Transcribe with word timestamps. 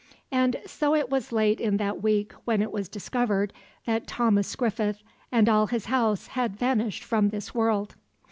And 0.31 0.55
so 0.65 0.95
it 0.95 1.11
was 1.11 1.31
late 1.31 1.61
in 1.61 1.77
that 1.77 2.01
week 2.01 2.33
when 2.43 2.63
it 2.63 2.71
was 2.71 2.89
discovered 2.89 3.53
that 3.85 4.07
Thomas 4.07 4.55
Griffith 4.55 5.03
and 5.31 5.47
all 5.47 5.67
his 5.67 5.85
house 5.85 6.25
had 6.29 6.57
vanished 6.57 7.03
from 7.03 7.29
this 7.29 7.53
world. 7.53 7.93